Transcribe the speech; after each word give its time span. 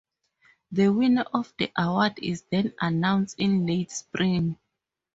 The 0.71 0.89
winner 0.89 1.25
of 1.31 1.53
the 1.59 1.71
award 1.77 2.17
is 2.23 2.41
then 2.49 2.73
announced 2.79 3.39
in 3.39 3.67
late 3.67 3.91
spring. 3.91 4.57